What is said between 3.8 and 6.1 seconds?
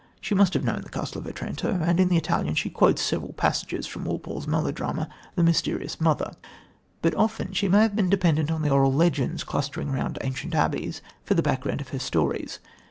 from Walpole's melodrama The Mysterious